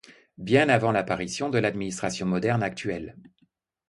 Bien 0.39 0.67
avant 0.69 0.91
l’apparition 0.91 1.51
de 1.51 1.59
l’administration 1.59 2.25
moderne 2.25 2.63
actuelle. 2.63 3.15